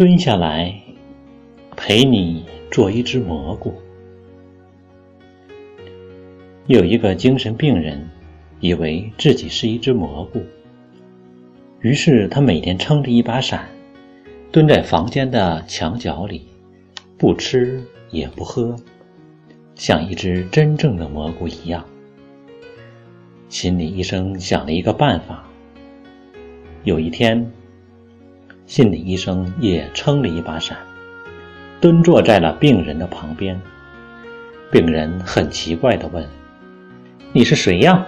[0.00, 0.74] 蹲下来，
[1.76, 3.74] 陪你做一只蘑菇。
[6.68, 8.08] 有一个精神病人，
[8.60, 10.42] 以为自己是一只蘑菇，
[11.82, 13.68] 于是他每天撑着一把伞，
[14.50, 16.46] 蹲在房间的墙角里，
[17.18, 18.74] 不吃也不喝，
[19.74, 21.84] 像一只真正的蘑菇一样。
[23.50, 25.46] 心理医生想了一个办法。
[26.84, 27.52] 有一天，
[28.70, 30.78] 心理医生也撑了一把伞，
[31.80, 33.60] 蹲坐在了病人的旁边。
[34.70, 36.24] 病人很奇怪地问
[37.34, 38.06] ：“你是谁呀？”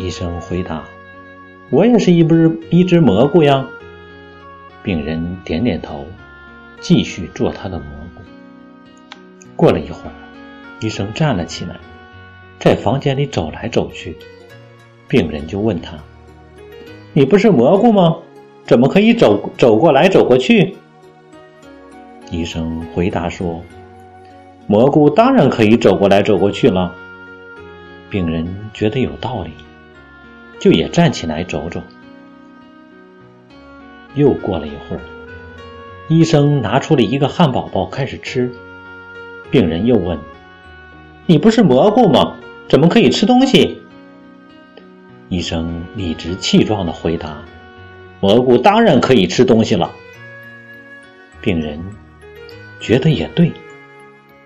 [0.00, 0.82] 医生回答
[1.68, 3.68] ：“我也是一只一只蘑菇呀。”
[4.82, 6.06] 病人点点头，
[6.80, 8.22] 继续做他的蘑菇。
[9.54, 10.14] 过了一会儿，
[10.80, 11.76] 医生站了起来，
[12.58, 14.16] 在房间里走来走去。
[15.06, 15.98] 病人就问他。
[17.12, 18.16] 你不是蘑菇吗？
[18.66, 20.76] 怎么可以走走过来走过去？
[22.30, 23.62] 医生回答说
[24.66, 26.92] ：“蘑菇当然可以走过来走过去了。”
[28.10, 28.44] 病人
[28.74, 29.50] 觉得有道理，
[30.58, 31.80] 就也站起来走走。
[34.14, 35.00] 又过了一会儿，
[36.08, 38.50] 医生拿出了一个汉堡包开始吃。
[39.50, 40.18] 病人又问
[41.26, 42.34] ：“你不是蘑菇吗？
[42.68, 43.80] 怎么可以吃东西？”
[45.28, 47.38] 医生理直气壮的回答
[48.20, 49.90] ：“蘑菇当然可以吃东西了。”
[51.40, 51.80] 病人
[52.80, 53.52] 觉得也对，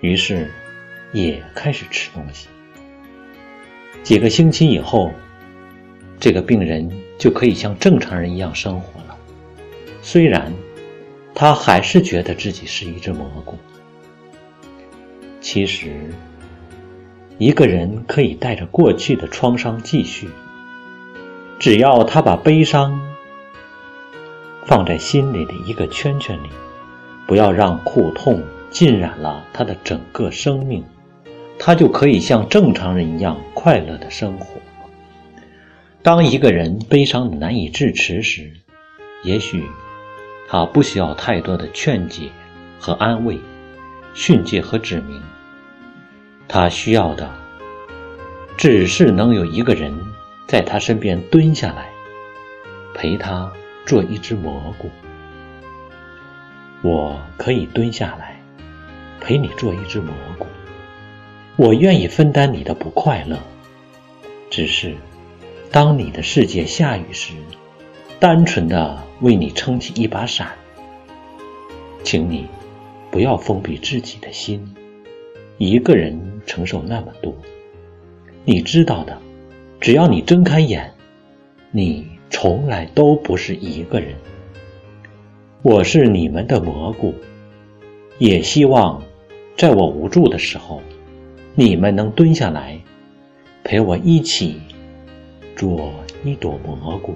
[0.00, 0.50] 于是
[1.12, 2.48] 也开始吃东西。
[4.02, 5.10] 几个星期以后，
[6.20, 9.16] 这个病人就可以像正常人一样生活了。
[10.02, 10.52] 虽然
[11.34, 13.58] 他还是觉得自己是一只蘑菇。
[15.40, 16.10] 其实，
[17.38, 20.28] 一个人可以带着过去的创伤继续。
[21.58, 23.00] 只要他把悲伤
[24.66, 26.48] 放在心里的一个圈圈里，
[27.26, 30.84] 不要让苦痛浸染了他的整个生命，
[31.58, 34.60] 他就可以像正常人一样快乐的生活。
[36.02, 38.50] 当一个人悲伤的难以自持时，
[39.22, 39.64] 也许
[40.48, 42.28] 他不需要太多的劝解
[42.78, 43.38] 和安慰、
[44.12, 45.20] 训诫和指明，
[46.46, 47.30] 他需要的
[48.56, 49.92] 只是能有一个人。
[50.46, 51.88] 在他身边蹲下来，
[52.92, 53.50] 陪他
[53.86, 54.90] 做一只蘑菇。
[56.82, 58.40] 我可以蹲下来，
[59.20, 60.46] 陪你做一只蘑菇。
[61.56, 63.38] 我愿意分担你的不快乐。
[64.50, 64.94] 只是，
[65.70, 67.32] 当你的世界下雨时，
[68.20, 70.48] 单纯的为你撑起一把伞。
[72.02, 72.46] 请你
[73.10, 74.74] 不要封闭自己的心，
[75.58, 77.34] 一个人承受那么多。
[78.44, 79.18] 你知道的。
[79.80, 80.94] 只要你睁开眼，
[81.70, 84.16] 你从来都不是一个人。
[85.62, 87.14] 我是你们的蘑菇，
[88.18, 89.00] 也希望
[89.56, 90.82] 在我无助的时候，
[91.54, 92.76] 你们能蹲下来，
[93.62, 94.60] 陪我一起
[95.54, 95.92] 做
[96.24, 97.14] 一朵蘑菇。